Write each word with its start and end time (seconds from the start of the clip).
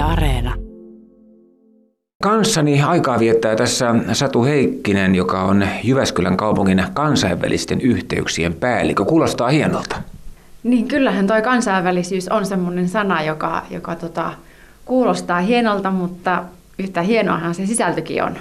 Yle 0.00 0.08
Areena. 0.08 0.54
Kanssani 2.22 2.82
aikaa 2.82 3.18
viettää 3.18 3.56
tässä 3.56 3.94
Satu 4.12 4.44
Heikkinen, 4.44 5.14
joka 5.14 5.42
on 5.42 5.66
Jyväskylän 5.84 6.36
kaupungin 6.36 6.84
kansainvälisten 6.94 7.80
yhteyksien 7.80 8.54
päällikö. 8.54 9.04
Kuulostaa 9.04 9.48
hienolta. 9.48 9.96
Niin 10.62 10.88
kyllähän 10.88 11.26
toi 11.26 11.42
kansainvälisyys 11.42 12.28
on 12.28 12.46
semmoinen 12.46 12.88
sana, 12.88 13.22
joka, 13.22 13.62
joka 13.70 13.94
tota, 13.94 14.32
kuulostaa 14.84 15.40
hienolta, 15.40 15.90
mutta 15.90 16.44
yhtä 16.78 17.02
hienoahan 17.02 17.54
se 17.54 17.66
sisältökin 17.66 18.24
on. 18.24 18.36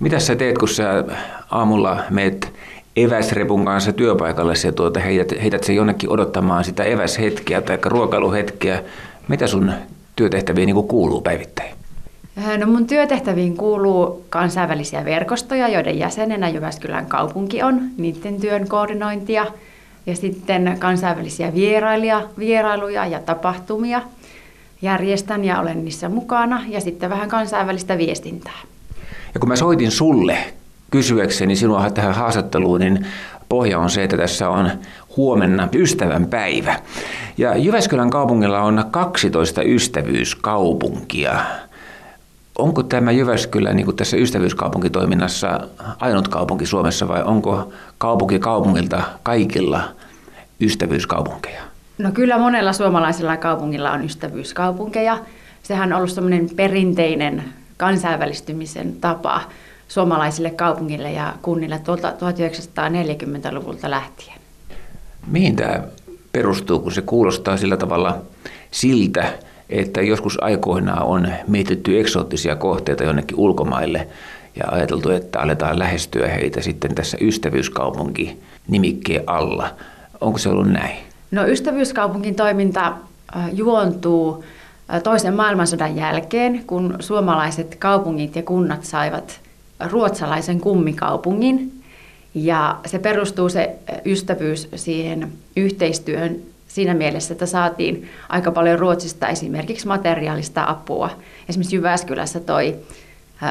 Mitä 0.00 0.18
sä 0.18 0.36
teet, 0.36 0.58
kun 0.58 0.68
sä 0.68 1.04
aamulla 1.50 1.98
meet 2.10 2.52
eväsrepun 2.96 3.64
kanssa 3.64 3.92
työpaikalle 3.92 4.54
ja 4.64 4.72
tuota, 4.72 5.00
heität, 5.00 5.42
heität 5.42 5.64
se 5.64 5.72
jonnekin 5.72 6.10
odottamaan 6.10 6.64
sitä 6.64 6.84
eväshetkeä 6.84 7.62
tai 7.62 7.78
ruokailuhetkeä. 7.84 8.82
Mitä 9.28 9.46
sun 9.46 9.72
työtehtäviin 10.16 10.66
niin 10.66 10.88
kuuluu 10.88 11.20
päivittäin? 11.20 11.74
Äh, 12.38 12.58
no 12.58 12.66
mun 12.66 12.86
työtehtäviin 12.86 13.56
kuuluu 13.56 14.24
kansainvälisiä 14.30 15.04
verkostoja, 15.04 15.68
joiden 15.68 15.98
jäsenenä 15.98 16.48
Jyväskylän 16.48 17.06
kaupunki 17.06 17.62
on, 17.62 17.82
niiden 17.96 18.40
työn 18.40 18.68
koordinointia 18.68 19.46
ja 20.06 20.16
sitten 20.16 20.76
kansainvälisiä 20.78 21.54
vierailija, 21.54 22.22
vierailuja 22.38 23.06
ja 23.06 23.20
tapahtumia 23.20 24.02
järjestän 24.82 25.44
ja 25.44 25.60
olen 25.60 25.84
niissä 25.84 26.08
mukana 26.08 26.62
ja 26.68 26.80
sitten 26.80 27.10
vähän 27.10 27.28
kansainvälistä 27.28 27.98
viestintää. 27.98 28.58
Ja 29.34 29.40
kun 29.40 29.48
mä 29.48 29.56
soitin 29.56 29.90
sulle 29.90 30.38
kysyäkseni 30.90 31.56
sinua 31.56 31.90
tähän 31.90 32.14
haastatteluun, 32.14 32.80
niin 32.80 33.06
pohja 33.54 33.78
on 33.78 33.90
se, 33.90 34.04
että 34.04 34.16
tässä 34.16 34.48
on 34.48 34.70
huomenna 35.16 35.68
ystävän 35.74 36.26
päivä. 36.26 36.76
Ja 37.38 37.56
Jyväskylän 37.56 38.10
kaupungilla 38.10 38.60
on 38.60 38.84
12 38.90 39.62
ystävyyskaupunkia. 39.62 41.40
Onko 42.58 42.82
tämä 42.82 43.12
Jyväskylä 43.12 43.72
niin 43.72 43.84
kuin 43.84 43.96
tässä 43.96 44.16
ystävyyskaupunkitoiminnassa 44.16 45.60
ainut 46.00 46.28
kaupunki 46.28 46.66
Suomessa 46.66 47.08
vai 47.08 47.22
onko 47.22 47.72
kaupunki 47.98 48.38
kaupungilta 48.38 49.02
kaikilla 49.22 49.82
ystävyyskaupunkeja? 50.60 51.62
No 51.98 52.10
kyllä 52.12 52.38
monella 52.38 52.72
suomalaisella 52.72 53.36
kaupungilla 53.36 53.92
on 53.92 54.04
ystävyyskaupunkeja. 54.04 55.18
Sehän 55.62 55.92
on 55.92 55.98
ollut 55.98 56.10
semmoinen 56.10 56.48
perinteinen 56.56 57.44
kansainvälistymisen 57.76 58.92
tapa 59.00 59.40
suomalaisille 59.94 60.50
kaupungille 60.50 61.12
ja 61.12 61.34
kunnille 61.42 61.78
tuolta 61.78 62.10
1940-luvulta 62.10 63.90
lähtien. 63.90 64.38
Mihin 65.26 65.56
tämä 65.56 65.82
perustuu, 66.32 66.78
kun 66.78 66.92
se 66.92 67.02
kuulostaa 67.02 67.56
sillä 67.56 67.76
tavalla 67.76 68.18
siltä, 68.70 69.32
että 69.70 70.02
joskus 70.02 70.42
aikoinaan 70.42 71.02
on 71.02 71.28
mietitty 71.48 72.00
eksoottisia 72.00 72.56
kohteita 72.56 73.04
jonnekin 73.04 73.38
ulkomaille 73.38 74.08
ja 74.56 74.64
ajateltu, 74.68 75.10
että 75.10 75.40
aletaan 75.40 75.78
lähestyä 75.78 76.28
heitä 76.28 76.62
sitten 76.62 76.94
tässä 76.94 77.16
ystävyyskaupunki 77.20 78.40
nimikkeen 78.68 79.24
alla. 79.26 79.70
Onko 80.20 80.38
se 80.38 80.48
ollut 80.48 80.70
näin? 80.70 80.96
No 81.30 81.46
ystävyyskaupunkin 81.46 82.34
toiminta 82.34 82.86
äh, 83.36 83.48
juontuu 83.52 84.44
äh, 84.94 85.02
toisen 85.02 85.34
maailmansodan 85.34 85.96
jälkeen, 85.96 86.64
kun 86.66 86.96
suomalaiset 87.00 87.76
kaupungit 87.78 88.36
ja 88.36 88.42
kunnat 88.42 88.84
saivat 88.84 89.44
ruotsalaisen 89.90 90.60
kummikaupungin. 90.60 91.72
Ja 92.34 92.80
se 92.86 92.98
perustuu 92.98 93.48
se 93.48 93.60
äh, 93.62 94.00
ystävyys 94.04 94.68
siihen 94.74 95.32
yhteistyöhön 95.56 96.36
siinä 96.68 96.94
mielessä, 96.94 97.34
että 97.34 97.46
saatiin 97.46 98.08
aika 98.28 98.52
paljon 98.52 98.78
Ruotsista 98.78 99.28
esimerkiksi 99.28 99.86
materiaalista 99.86 100.64
apua. 100.66 101.10
Esimerkiksi 101.48 101.76
Jyväskylässä 101.76 102.40
toi 102.40 102.76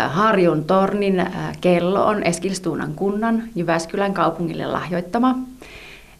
Harjun 0.07 0.63
tornin 0.63 1.25
kello 1.61 2.05
on 2.05 2.23
Eskilstuunan 2.23 2.93
kunnan 2.95 3.43
Jyväskylän 3.55 4.13
kaupungille 4.13 4.65
lahjoittama. 4.65 5.35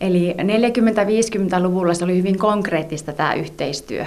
Eli 0.01 0.35
40-50-luvulla 0.37 1.93
se 1.93 2.03
oli 2.03 2.17
hyvin 2.17 2.37
konkreettista 2.37 3.13
tämä 3.13 3.33
yhteistyö. 3.33 4.05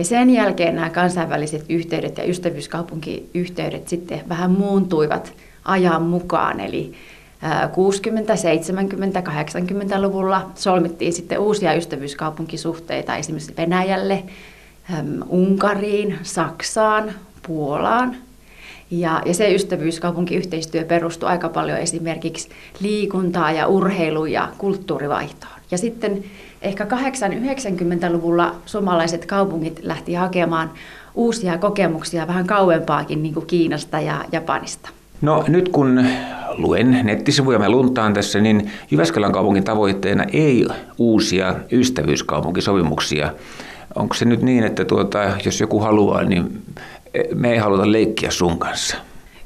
Ja 0.00 0.04
sen 0.04 0.30
jälkeen 0.30 0.74
nämä 0.74 0.90
kansainväliset 0.90 1.64
yhteydet 1.68 2.18
ja 2.18 2.24
ystävyyskaupunkiyhteydet 2.24 3.88
sitten 3.88 4.20
vähän 4.28 4.50
muuntuivat 4.50 5.32
ajan 5.64 6.02
mukaan. 6.02 6.60
Eli 6.60 6.92
60-, 7.42 7.46
70-, 9.20 9.94
80-luvulla 9.94 10.50
solmittiin 10.54 11.12
sitten 11.12 11.38
uusia 11.38 11.74
ystävyyskaupunkisuhteita 11.74 13.16
esimerkiksi 13.16 13.56
Venäjälle, 13.56 14.22
Unkariin, 15.28 16.18
Saksaan, 16.22 17.12
Puolaan. 17.46 18.16
Ja, 18.90 19.22
ja 19.26 19.34
se 19.34 19.54
ystävyyskaupunkiyhteistyö 19.54 20.84
perustui 20.84 21.28
aika 21.28 21.48
paljon 21.48 21.78
esimerkiksi 21.78 22.48
liikuntaa 22.80 23.52
ja 23.52 23.66
urheilu- 23.66 24.26
ja 24.26 24.48
kulttuurivaihtoon. 24.58 25.60
Ja 25.70 25.78
sitten 25.78 26.24
ehkä 26.62 26.84
80-90-luvulla 26.84 28.54
suomalaiset 28.66 29.26
kaupungit 29.26 29.80
lähti 29.82 30.14
hakemaan 30.14 30.70
uusia 31.14 31.58
kokemuksia 31.58 32.26
vähän 32.26 32.46
kauempaakin 32.46 33.22
niin 33.22 33.34
kuin 33.34 33.46
Kiinasta 33.46 34.00
ja 34.00 34.24
Japanista. 34.32 34.90
No 35.20 35.44
nyt 35.48 35.68
kun 35.68 36.04
luen 36.56 37.00
nettisivuja, 37.02 37.58
mä 37.58 37.68
luntaan 37.68 38.14
tässä, 38.14 38.40
niin 38.40 38.70
Jyväskylän 38.90 39.32
kaupungin 39.32 39.64
tavoitteena 39.64 40.24
ei 40.32 40.66
uusia 40.98 41.54
ystävyyskaupunkisopimuksia. 41.72 43.32
Onko 43.94 44.14
se 44.14 44.24
nyt 44.24 44.42
niin, 44.42 44.64
että 44.64 44.84
tuota, 44.84 45.18
jos 45.44 45.60
joku 45.60 45.80
haluaa, 45.80 46.22
niin 46.22 46.62
me 47.34 47.52
ei 47.52 47.58
haluta 47.58 47.92
leikkiä 47.92 48.30
sun 48.30 48.58
kanssa? 48.58 48.96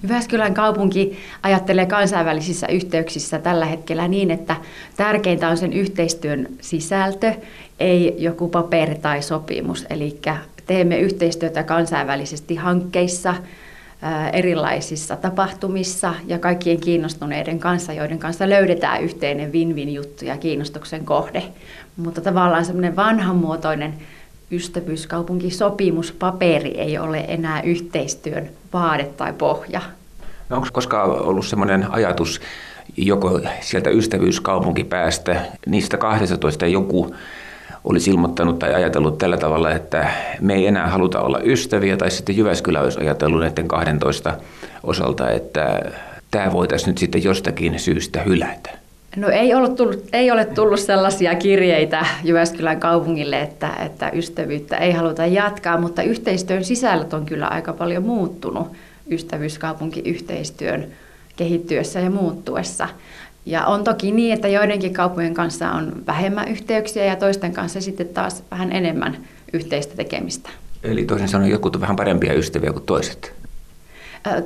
Jyväskylän 0.05 0.55
kaupunki 0.55 1.19
ajattelee 1.43 1.87
kansainvälisissä 1.87 2.67
yhteyksissä 2.67 3.39
tällä 3.39 3.67
hetkellä 3.67 4.09
niin, 4.09 4.31
että 4.31 4.57
tärkeintä 4.97 5.49
on 5.49 5.57
sen 5.57 5.73
yhteistyön 5.73 6.49
sisältö, 6.61 7.33
ei 7.81 8.15
joku 8.19 8.49
paperi 8.49 8.95
tai 8.95 9.23
sopimus. 9.23 9.87
Eli 9.91 10.21
teemme 10.67 10.99
yhteistyötä 10.99 11.63
kansainvälisesti 11.63 12.55
hankkeissa, 12.57 13.35
erilaisissa 14.33 15.17
tapahtumissa 15.17 16.15
ja 16.27 16.39
kaikkien 16.39 16.81
kiinnostuneiden 16.81 17.59
kanssa, 17.59 17.93
joiden 17.93 18.19
kanssa 18.19 18.49
löydetään 18.49 19.03
yhteinen 19.03 19.53
win-win 19.53 19.95
juttu 19.95 20.25
ja 20.25 20.37
kiinnostuksen 20.37 21.05
kohde. 21.05 21.43
Mutta 21.97 22.21
tavallaan 22.21 22.65
semmoinen 22.65 22.97
vanhanmuotoinen 22.97 23.95
ystävyyskaupunkisopimuspaperi 24.53 26.71
ei 26.71 26.99
ole 26.99 27.25
enää 27.28 27.62
yhteistyön 27.62 28.50
vaade 28.72 29.05
tai 29.05 29.32
pohja. 29.32 29.81
No 30.49 30.56
onko 30.56 30.69
koskaan 30.72 31.10
ollut 31.10 31.47
semmoinen 31.47 31.87
ajatus 31.91 32.41
joko 32.97 33.41
sieltä 33.60 33.91
ystävyyskaupunkipäästä, 33.91 35.43
niistä 35.66 35.97
12 35.97 36.66
joku 36.66 37.15
olisi 37.84 38.10
ilmoittanut 38.10 38.59
tai 38.59 38.75
ajatellut 38.75 39.19
tällä 39.19 39.37
tavalla, 39.37 39.71
että 39.71 40.10
me 40.41 40.55
ei 40.55 40.66
enää 40.66 40.87
haluta 40.87 41.21
olla 41.21 41.41
ystäviä, 41.44 41.97
tai 41.97 42.11
sitten 42.11 42.37
Jyväskylä 42.37 42.81
olisi 42.81 43.00
ajatellut 43.00 43.41
näiden 43.41 43.69
12 43.69 44.37
osalta, 44.82 45.31
että 45.31 45.93
tämä 46.31 46.53
voitaisiin 46.53 46.88
nyt 46.88 46.99
sitten 46.99 47.25
jostakin 47.25 47.81
syystä 47.81 48.22
hylätä? 48.22 48.84
No 49.17 49.29
ei, 49.29 49.55
ollut 49.55 49.77
tullut, 49.77 50.05
ei 50.13 50.31
ole 50.31 50.45
tullut 50.45 50.81
sellaisia 50.81 51.35
kirjeitä 51.35 52.07
Jyväskylän 52.25 52.81
kaupungille, 52.81 53.41
että, 53.41 53.71
että 53.87 54.11
ystävyyttä 54.15 54.77
ei 54.77 54.93
haluta 54.93 55.27
jatkaa, 55.27 55.81
mutta 55.81 56.03
yhteistyön 56.03 56.65
sisällöt 56.65 57.13
on 57.13 57.27
kyllä 57.27 57.47
aika 57.47 57.73
paljon 57.73 58.03
muuttunut 58.03 58.69
ystävyyskaupunkiyhteistyön 59.11 60.87
kehittyessä 61.37 62.01
ja 62.01 62.11
muuttuessa. 62.11 62.89
Ja 63.47 63.67
on 63.67 63.85
toki 63.85 64.13
niin, 64.13 64.35
että 64.35 64.49
joidenkin 64.49 64.95
kaupunkien 64.95 65.35
kanssa 65.35 65.71
on 65.71 65.93
vähemmän 66.07 66.49
yhteyksiä 66.49 67.05
ja 67.05 67.17
toisten 67.17 67.53
kanssa 67.53 67.81
sitten 67.81 68.09
taas 68.09 68.43
vähän 68.51 68.73
enemmän 68.73 69.17
yhteistä 69.53 69.97
tekemistä. 69.97 70.51
Eli 70.83 71.05
toisin 71.05 71.29
sanoen 71.29 71.51
jotkut 71.51 71.75
on 71.75 71.81
vähän 71.81 71.97
parempia 71.97 72.35
ystäviä 72.35 72.73
kuin 72.73 72.85
toiset? 72.85 73.33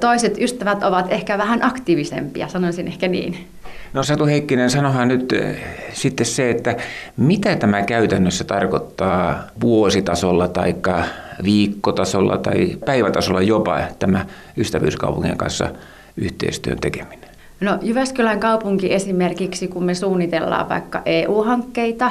Toiset 0.01 0.39
ystävät 0.41 0.83
ovat 0.83 1.13
ehkä 1.13 1.39
vähän 1.39 1.65
aktiivisempia, 1.65 2.49
sanoisin 2.49 2.89
ehkä 2.89 3.09
niin. 3.09 3.47
No 3.93 4.03
Satu 4.03 4.27
Heikkinen, 4.27 4.71
sanohan 4.71 5.09
nyt 5.09 5.33
sitten 5.93 6.27
se, 6.27 6.51
että 6.51 6.77
mitä 7.17 7.57
tämä 7.57 7.83
käytännössä 7.83 8.45
tarkoittaa 8.45 9.43
vuositasolla 9.61 10.49
tai 10.49 10.75
viikkotasolla 11.45 12.39
tai 12.39 12.77
päivätasolla 12.85 13.43
jopa 13.43 13.81
tämä 13.99 14.27
ystävyyskaupungin 14.57 15.39
kanssa 15.39 15.69
yhteistyön 16.17 16.79
tekeminen? 16.81 17.29
No 17.61 17.79
Jyväskylän 17.83 18.41
kaupunki 18.41 18.95
esimerkiksi, 18.95 19.69
kun 19.69 19.85
me 19.85 19.95
suunnitellaan 19.95 20.69
vaikka 20.69 21.03
EU-hankkeita 21.07 22.11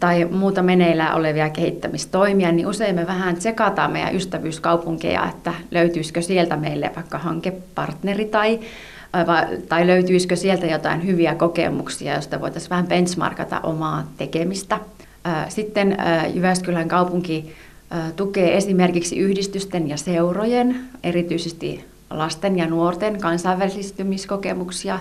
tai 0.00 0.24
muuta 0.24 0.62
meneillään 0.62 1.16
olevia 1.16 1.50
kehittämistoimia, 1.50 2.52
niin 2.52 2.66
usein 2.66 2.94
me 2.94 3.06
vähän 3.06 3.36
tsekataan 3.36 3.92
meidän 3.92 4.16
ystävyyskaupunkeja, 4.16 5.28
että 5.28 5.54
löytyisikö 5.70 6.22
sieltä 6.22 6.56
meille 6.56 6.90
vaikka 6.96 7.18
hankepartneri 7.18 8.24
tai 8.24 8.60
tai 9.68 9.86
löytyisikö 9.86 10.36
sieltä 10.36 10.66
jotain 10.66 11.06
hyviä 11.06 11.34
kokemuksia, 11.34 12.12
joista 12.12 12.40
voitaisiin 12.40 12.70
vähän 12.70 12.86
benchmarkata 12.86 13.60
omaa 13.60 14.08
tekemistä. 14.16 14.80
Sitten 15.48 15.96
Jyväskylän 16.34 16.88
kaupunki 16.88 17.52
tukee 18.16 18.56
esimerkiksi 18.56 19.18
yhdistysten 19.18 19.88
ja 19.88 19.96
seurojen, 19.96 20.76
erityisesti 21.02 21.84
lasten 22.10 22.58
ja 22.58 22.66
nuorten 22.66 23.20
kansainvälistymiskokemuksia. 23.20 24.98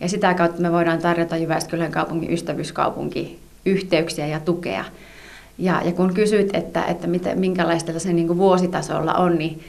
Ja 0.00 0.08
sitä 0.08 0.34
kautta 0.34 0.62
me 0.62 0.72
voidaan 0.72 0.98
tarjota 0.98 1.36
Jyväskylän 1.36 1.92
kaupungin 1.92 2.32
ystävyyskaupunki 2.32 3.38
yhteyksiä 3.66 4.26
ja 4.26 4.40
tukea. 4.40 4.84
Ja, 5.58 5.82
ja 5.84 5.92
kun 5.92 6.14
kysyt, 6.14 6.56
että, 6.56 6.84
että 6.84 7.06
mitä, 7.06 7.34
minkälaista 7.34 7.98
se 7.98 8.12
niin 8.12 8.38
vuositasolla 8.38 9.14
on, 9.14 9.38
niin 9.38 9.60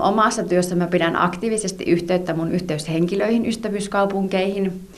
omassa 0.00 0.42
työssä 0.42 0.74
mä 0.74 0.86
pidän 0.86 1.16
aktiivisesti 1.16 1.84
yhteyttä 1.84 2.34
mun 2.34 2.52
yhteyshenkilöihin 2.52 3.46
ystävyyskaupunkeihin 3.46 4.88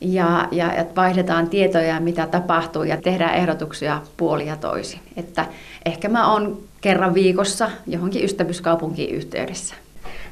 ja, 0.00 0.48
ja 0.50 0.72
että 0.72 1.00
vaihdetaan 1.00 1.48
tietoja, 1.48 2.00
mitä 2.00 2.26
tapahtuu 2.26 2.82
ja 2.82 2.96
tehdään 2.96 3.34
ehdotuksia 3.34 4.02
puolia 4.16 4.56
toisin. 4.56 5.00
Että 5.16 5.46
ehkä 5.84 6.08
mä 6.08 6.32
oon 6.32 6.58
kerran 6.80 7.14
viikossa 7.14 7.70
johonkin 7.86 8.24
ystävyyskaupunkiin 8.24 9.14
yhteydessä. 9.14 9.74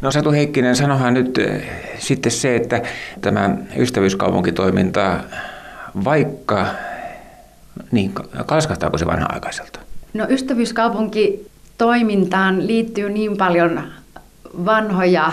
No 0.00 0.11
Satu 0.11 0.32
Heikkinen, 0.32 0.76
sanohan 0.76 1.14
nyt 1.14 1.38
sitten 1.99 2.32
se, 2.32 2.56
että 2.56 2.82
tämä 3.20 3.56
ystävyyskaupunkitoiminta, 3.76 5.20
vaikka, 6.05 6.67
niin 7.93 8.12
kalskahtaako 8.46 8.99
se 8.99 9.06
vanha-aikaiselta? 9.06 9.81
No 10.14 10.26
ystävyyskaupunkitoimintaan 11.79 12.67
liittyy 12.67 13.11
niin 13.11 13.37
paljon 13.37 13.83
vanhoja 14.65 15.33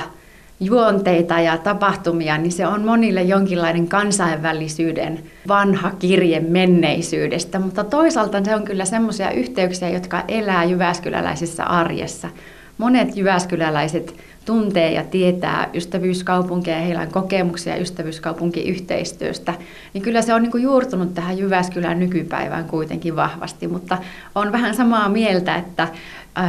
juonteita 0.60 1.40
ja 1.40 1.58
tapahtumia, 1.58 2.38
niin 2.38 2.52
se 2.52 2.68
on 2.68 2.86
monille 2.86 3.24
jonkinlainen 3.24 3.88
kansainvälisyyden 3.88 5.20
vanha 5.48 5.92
kirje 6.00 6.40
menneisyydestä, 6.40 7.60
mutta 7.60 7.84
toisaalta 7.84 8.44
se 8.44 8.56
on 8.56 8.66
kyllä 8.66 8.86
semmoisia 8.86 9.32
yhteyksiä, 9.32 9.90
jotka 9.90 10.24
elää 10.28 10.64
jyväskyläläisessä 10.64 11.64
arjessa. 11.64 12.30
Monet 12.78 13.18
jyväskyläläiset 13.18 14.16
tuntee 14.46 14.92
ja 14.92 15.04
tietää 15.04 15.70
ystävyyskaupunkeja 15.74 16.78
ja 16.78 16.84
heillä 16.84 17.02
on 17.02 17.12
kokemuksia 17.12 17.76
ystävyyskaupunkiyhteistyöstä, 17.76 19.54
niin 19.94 20.02
kyllä 20.02 20.22
se 20.22 20.34
on 20.34 20.44
niin 20.44 20.62
juurtunut 20.62 21.14
tähän 21.14 21.38
Jyväskylän 21.38 22.00
nykypäivään 22.00 22.66
kuitenkin 22.66 23.16
vahvasti, 23.16 23.68
mutta 23.68 23.98
on 24.36 24.52
vähän 24.52 24.76
samaa 24.76 25.10
mieltä, 25.10 25.56
että 25.56 25.88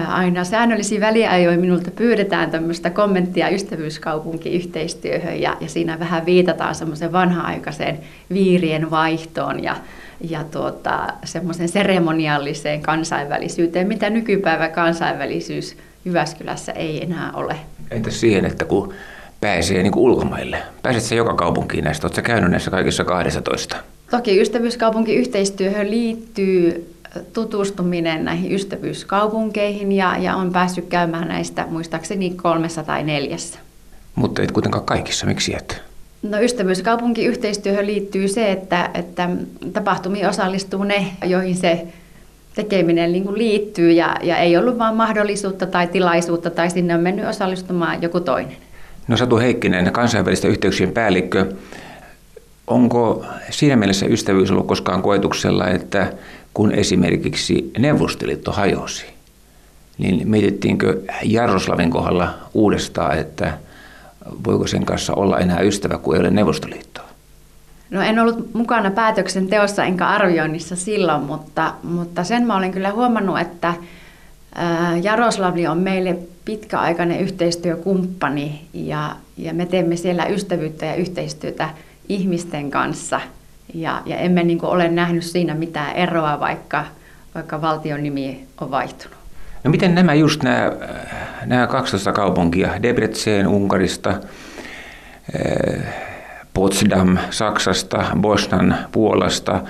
aina 0.09 0.44
säännöllisiä 0.44 1.00
väliajoin 1.00 1.61
minulta 1.61 1.91
pyydetään 1.91 2.50
tämmöistä 2.50 2.91
kommenttia 2.91 3.49
ystävyyskaupunkiyhteistyöhön 3.49 5.41
ja, 5.41 5.56
ja 5.61 5.69
siinä 5.69 5.99
vähän 5.99 6.27
viitataan 6.27 6.75
semmoisen 6.75 7.12
vanha-aikaiseen 7.12 7.99
viirien 8.33 8.91
vaihtoon 8.91 9.62
ja, 9.62 9.77
ja 10.31 10.44
tuota, 10.44 11.06
semmoisen 11.25 11.69
seremonialliseen 11.69 12.83
kansainvälisyyteen, 12.83 13.88
mitä 13.88 14.11
nykypäivä 14.11 14.69
kansainvälisyys 14.69 15.77
Jyväskylässä 16.05 16.73
ei 16.73 17.03
enää 17.03 17.31
ole. 17.35 17.56
Entäs 17.91 18.21
siihen, 18.21 18.44
että 18.44 18.65
kun 18.65 18.94
pääsee 19.41 19.83
niin 19.83 19.93
kuin 19.93 20.03
ulkomaille? 20.03 20.59
Pääset 20.83 21.17
joka 21.17 21.35
kaupunkiin 21.35 21.85
näistä? 21.85 22.06
Oletko 22.06 22.23
käynyt 22.23 22.50
näissä 22.50 22.71
kaikissa 22.71 23.05
12? 23.05 23.77
Toki 24.11 24.41
ystävyyskaupunkiyhteistyöhön 24.41 25.91
liittyy 25.91 26.96
tutustuminen 27.33 28.25
näihin 28.25 28.53
ystävyyskaupunkeihin 28.53 29.93
ja, 29.93 30.17
ja 30.19 30.37
on 30.37 30.53
päässyt 30.53 30.87
käymään 30.89 31.29
näistä 31.29 31.67
muistaakseni 31.71 32.31
kolmessa 32.31 32.83
tai 32.83 33.03
neljässä. 33.03 33.59
Mutta 34.15 34.43
et 34.43 34.53
kuitenkaan 34.53 34.85
kaikissa, 34.85 35.27
miksi 35.27 35.57
et? 35.57 35.83
No 36.23 36.41
ystävyyskaupunkiyhteistyöhön 36.41 37.87
liittyy 37.87 38.29
se, 38.29 38.53
että, 38.53 38.91
että 38.95 39.29
tapahtumiin 39.73 40.29
osallistuu 40.29 40.85
ne, 40.85 41.07
joihin 41.25 41.57
se 41.57 41.87
tekeminen 42.55 43.13
niin 43.13 43.25
kuin 43.25 43.39
liittyy 43.39 43.93
ja, 43.93 44.17
ja 44.23 44.37
ei 44.37 44.57
ollut 44.57 44.79
vain 44.79 44.97
mahdollisuutta 44.97 45.67
tai 45.67 45.87
tilaisuutta 45.87 46.51
tai 46.51 46.71
sinne 46.71 46.95
on 46.95 47.01
mennyt 47.01 47.27
osallistumaan 47.27 48.03
joku 48.03 48.21
toinen. 48.21 48.57
No 49.09 49.17
Satu 49.17 49.39
Heikkinen, 49.39 49.93
kansainvälisten 49.93 50.51
yhteyksien 50.51 50.93
päällikkö. 50.93 51.47
Onko 52.67 53.25
siinä 53.51 53.77
mielessä 53.77 54.07
ystävyys 54.07 54.51
ollut 54.51 54.67
koskaan 54.67 55.03
koetuksella, 55.03 55.69
että 55.69 56.12
kun 56.56 56.73
esimerkiksi 56.73 57.70
Neuvostoliitto 57.79 58.53
hajosi, 58.53 59.06
niin 59.99 60.29
mietittiinkö 60.29 61.03
Jaroslavin 61.23 61.91
kohdalla 61.91 62.35
uudestaan, 62.55 63.19
että 63.19 63.58
voiko 64.44 64.67
sen 64.67 64.85
kanssa 64.85 65.14
olla 65.14 65.38
enää 65.38 65.61
ystävä, 65.61 65.99
kuin 65.99 66.17
ei 66.17 66.20
ole 66.20 66.31
Neuvostoliittoa? 66.31 67.05
No 67.91 68.03
en 68.03 68.19
ollut 68.19 68.55
mukana 68.55 68.91
päätöksenteossa 68.91 69.85
enkä 69.85 70.06
arvioinnissa 70.06 70.76
silloin, 70.76 71.23
mutta, 71.23 71.75
mutta 71.82 72.25
sen 72.25 72.47
mä 72.47 72.56
olen 72.56 72.73
kyllä 72.73 72.93
huomannut, 72.93 73.41
että 73.41 73.75
Jaroslavli 75.02 75.67
on 75.67 75.79
meille 75.79 76.19
pitkäaikainen 76.44 77.20
yhteistyökumppani 77.20 78.67
ja, 78.73 79.17
ja 79.37 79.55
me 79.55 79.67
teemme 79.67 79.97
siellä 79.97 80.26
ystävyyttä 80.26 80.87
ja 80.87 80.94
yhteistyötä 80.94 81.70
ihmisten 82.09 82.70
kanssa– 82.70 83.20
ja, 83.75 84.03
ja 84.07 84.17
emme 84.17 84.43
niin 84.43 84.59
kuin 84.59 84.71
ole 84.71 84.89
nähnyt 84.89 85.25
siinä 85.25 85.55
mitään 85.55 85.93
eroa, 85.93 86.41
vaikka, 86.41 86.85
vaikka 87.35 87.63
valtion 87.63 88.03
nimi 88.03 88.47
on 88.61 88.71
vaihtunut. 88.71 89.17
No 89.65 89.71
miten 89.71 89.95
nämä 89.95 90.15
just 90.15 90.43
nämä, 90.43 90.73
nämä 91.45 91.67
12 91.67 92.13
kaupunkia, 92.13 92.83
Debrecen 92.83 93.49
Unkarista, 93.49 94.15
eh, 95.35 95.83
Potsdam 96.55 97.19
Saksasta, 97.31 98.05
Bosnan 98.21 98.77
Puolasta, 98.93 99.61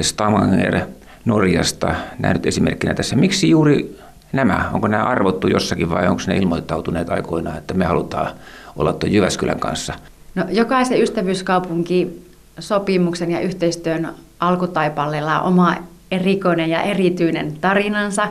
Stavanger 0.00 0.80
Norjasta, 1.24 1.94
nämä 2.18 2.34
nyt 2.34 2.46
esimerkkinä 2.46 2.94
tässä. 2.94 3.16
Miksi 3.16 3.50
juuri 3.50 3.98
nämä? 4.32 4.70
Onko 4.72 4.88
nämä 4.88 5.04
arvottu 5.04 5.48
jossakin 5.48 5.90
vai 5.90 6.08
onko 6.08 6.22
ne 6.26 6.36
ilmoittautuneet 6.36 7.10
aikoinaan, 7.10 7.58
että 7.58 7.74
me 7.74 7.84
halutaan 7.84 8.30
olla 8.76 8.92
tuon 8.92 9.12
Jyväskylän 9.12 9.60
kanssa? 9.60 9.94
No, 10.34 10.44
jokaisen 10.50 11.02
ystävyyskaupunki 11.02 12.22
sopimuksen 12.58 13.30
ja 13.30 13.40
yhteistyön 13.40 14.14
alkutaipaleella 14.40 15.40
on 15.40 15.48
oma 15.48 15.74
erikoinen 16.10 16.70
ja 16.70 16.82
erityinen 16.82 17.52
tarinansa. 17.60 18.28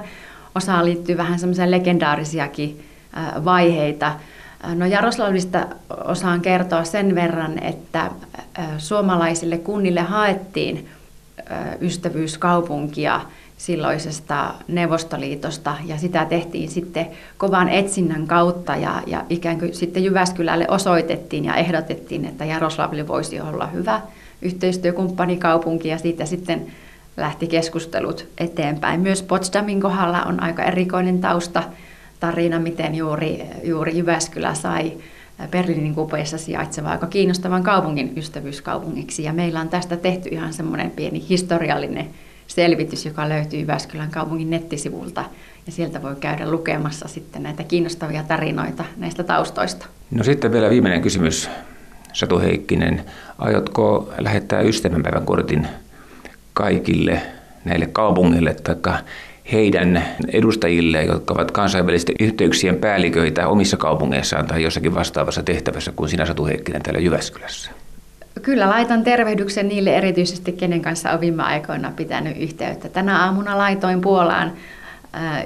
Osa 0.56 0.86
liittyy 0.86 1.18
vähän 1.18 1.40
semmoiseen 1.40 1.72
legendaarisiakin 1.72 2.84
vaiheita. 3.46 4.14
No 4.76 4.86
Jaroslavista 4.86 5.68
osaan 6.04 6.42
kertoa 6.42 6.84
sen 6.84 7.16
verran, 7.16 7.64
että 7.64 8.12
suomalaisille 8.78 9.58
kunnille 9.58 10.02
haettiin 10.02 10.90
ystävyyskaupunkia 11.82 13.22
silloisesta 13.58 14.54
Neuvostoliitosta 14.68 15.76
ja 15.86 15.98
sitä 15.98 16.26
tehtiin 16.26 16.70
sitten 16.70 17.08
kovan 17.38 17.70
etsinnän 17.70 18.28
kautta 18.28 18.76
ja, 18.76 19.02
ja 19.08 19.26
ikään 19.30 19.60
kuin 19.60 19.74
sitten 19.74 20.04
Jyväskylälle 20.04 20.66
osoitettiin 20.70 21.46
ja 21.46 21.56
ehdotettiin, 21.56 22.26
että 22.26 22.46
Jaroslavli 22.46 23.08
voisi 23.08 23.42
olla 23.42 23.68
hyvä 23.68 24.02
yhteistyökumppani 24.42 25.38
kaupunki 25.38 25.88
ja 25.88 25.98
siitä 25.98 26.26
sitten 26.26 26.66
lähti 27.18 27.48
keskustelut 27.48 28.28
eteenpäin. 28.38 29.00
Myös 29.02 29.24
Potsdamin 29.24 29.82
kohdalla 29.82 30.24
on 30.24 30.44
aika 30.44 30.64
erikoinen 30.64 31.22
tausta 31.22 31.64
tarina, 32.20 32.60
miten 32.60 32.96
juuri, 32.96 33.46
juuri 33.64 33.98
Jyväskylä 33.98 34.54
sai 34.54 34.94
Berliinin 35.52 35.96
kupeissa 35.96 36.38
sijaitsevan 36.38 36.92
aika 36.92 37.08
kiinnostavan 37.08 37.64
kaupungin 37.64 38.14
ystävyyskaupungiksi. 38.18 39.24
Ja 39.24 39.34
meillä 39.34 39.60
on 39.62 39.70
tästä 39.70 39.98
tehty 39.98 40.30
ihan 40.30 40.54
semmoinen 40.54 40.92
pieni 40.92 41.26
historiallinen 41.30 42.08
selvitys, 42.48 43.06
joka 43.06 43.30
löytyy 43.30 43.60
Jyväskylän 43.60 44.12
kaupungin 44.12 44.50
nettisivulta. 44.50 45.26
Ja 45.66 45.72
sieltä 45.72 46.02
voi 46.02 46.16
käydä 46.16 46.52
lukemassa 46.52 47.08
sitten 47.08 47.44
näitä 47.44 47.64
kiinnostavia 47.64 48.24
tarinoita 48.24 48.86
näistä 48.98 49.24
taustoista. 49.24 49.86
No 50.12 50.24
sitten 50.24 50.52
vielä 50.52 50.70
viimeinen 50.70 51.02
kysymys, 51.02 51.50
Satu 52.14 52.40
Heikkinen. 52.40 53.02
Aiotko 53.38 54.14
lähettää 54.18 54.62
ystävänpäivän 54.62 55.26
kortin 55.26 55.68
kaikille 56.54 57.22
näille 57.66 57.88
kaupungeille 57.92 58.54
tai 58.54 58.76
heidän 59.52 60.06
edustajille, 60.28 61.04
jotka 61.04 61.34
ovat 61.34 61.52
kansainvälisten 61.52 62.16
yhteyksien 62.20 62.76
päälliköitä 62.76 63.48
omissa 63.48 63.78
kaupungeissaan 63.78 64.48
tai 64.48 64.64
jossakin 64.64 64.96
vastaavassa 64.96 65.44
tehtävässä 65.44 65.92
kuin 65.96 66.10
sinä 66.10 66.26
Satu 66.26 66.46
Heikkinen 66.46 66.82
täällä 66.82 67.00
Jyväskylässä? 67.00 67.72
Kyllä 68.42 68.70
laitan 68.70 69.04
tervehdyksen 69.04 69.68
niille 69.68 69.96
erityisesti, 69.96 70.52
kenen 70.52 70.82
kanssa 70.82 71.10
olen 71.10 71.22
viime 71.22 71.44
aikoina 71.44 71.92
pitänyt 71.96 72.38
yhteyttä. 72.38 72.90
Tänä 72.90 73.26
aamuna 73.26 73.58
laitoin 73.58 74.02
Puolaan 74.02 74.52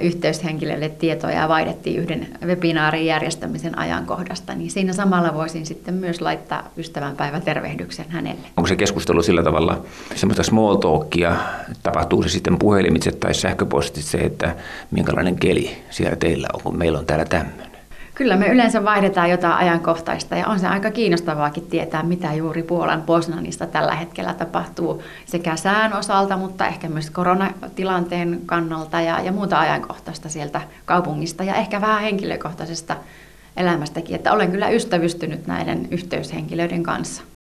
yhteyshenkilölle 0.00 0.88
tietoja 0.88 1.40
ja 1.40 1.48
vaihdettiin 1.48 2.00
yhden 2.00 2.28
webinaarin 2.44 3.06
järjestämisen 3.06 3.78
ajankohdasta, 3.78 4.54
niin 4.54 4.70
siinä 4.70 4.92
samalla 4.92 5.34
voisin 5.34 5.66
sitten 5.66 5.94
myös 5.94 6.20
laittaa 6.20 6.68
ystävänpäivä 6.76 7.40
tervehdyksen 7.40 8.06
hänelle. 8.08 8.48
Onko 8.56 8.68
se 8.68 8.76
keskustelu 8.76 9.22
sillä 9.22 9.42
tavalla 9.42 9.84
semmoista 10.14 10.42
small 10.42 10.74
talkia, 10.74 11.36
tapahtuu 11.82 12.22
se 12.22 12.28
sitten 12.28 12.58
puhelimitse 12.58 13.12
tai 13.12 13.34
sähköpostitse, 13.34 14.18
että 14.18 14.56
minkälainen 14.90 15.36
keli 15.36 15.78
siellä 15.90 16.16
teillä 16.16 16.48
on, 16.54 16.60
kun 16.62 16.78
meillä 16.78 16.98
on 16.98 17.06
täällä 17.06 17.24
tämmöinen? 17.24 17.75
Kyllä 18.16 18.36
me 18.36 18.48
yleensä 18.48 18.84
vaihdetaan 18.84 19.30
jotain 19.30 19.52
ajankohtaista 19.52 20.36
ja 20.36 20.46
on 20.46 20.60
se 20.60 20.66
aika 20.66 20.90
kiinnostavaakin 20.90 21.66
tietää, 21.66 22.02
mitä 22.02 22.34
juuri 22.34 22.62
Puolan 22.62 23.02
Poznanista 23.02 23.66
tällä 23.66 23.94
hetkellä 23.94 24.34
tapahtuu 24.34 25.02
sekä 25.26 25.56
sään 25.56 25.92
osalta, 25.92 26.36
mutta 26.36 26.66
ehkä 26.66 26.88
myös 26.88 27.10
koronatilanteen 27.10 28.40
kannalta 28.46 29.00
ja, 29.00 29.20
ja 29.20 29.32
muuta 29.32 29.58
ajankohtaista 29.60 30.28
sieltä 30.28 30.60
kaupungista 30.84 31.44
ja 31.44 31.54
ehkä 31.54 31.80
vähän 31.80 32.02
henkilökohtaisesta 32.02 32.96
elämästäkin, 33.56 34.16
että 34.16 34.32
olen 34.32 34.50
kyllä 34.50 34.68
ystävystynyt 34.68 35.46
näiden 35.46 35.88
yhteyshenkilöiden 35.90 36.82
kanssa. 36.82 37.22